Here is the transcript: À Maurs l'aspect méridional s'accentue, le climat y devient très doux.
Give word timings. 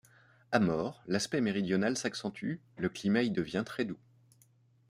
À 0.51 0.57
Maurs 0.57 1.03
l'aspect 1.05 1.41
méridional 1.41 1.95
s'accentue, 1.95 2.55
le 2.77 2.89
climat 2.89 3.21
y 3.21 3.29
devient 3.29 3.61
très 3.63 3.85
doux. 3.85 3.99